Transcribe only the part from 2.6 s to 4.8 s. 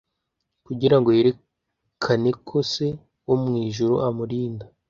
Se wo mu ijuru amurinda,